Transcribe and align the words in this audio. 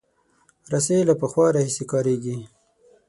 رسۍ 0.71 0.99
له 1.09 1.13
پخوا 1.21 1.45
راهیسې 1.55 1.83
کارېږي. 1.91 2.35